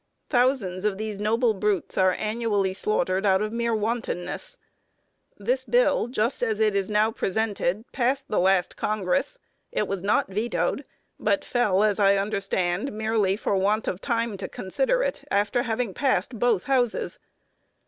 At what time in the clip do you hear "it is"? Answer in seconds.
6.59-6.89